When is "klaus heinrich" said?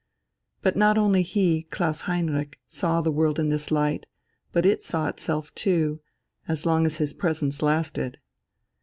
1.69-2.57